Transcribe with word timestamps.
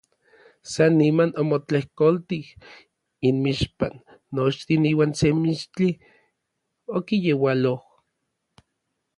San 0.73 0.91
niman 0.99 1.31
omotlejkoltij 1.41 2.45
inmixpan 3.27 3.93
nochtin 4.35 4.83
iuan 4.91 5.11
se 5.19 5.27
mixtli 5.43 5.89
okiyeualoj. 6.97 7.79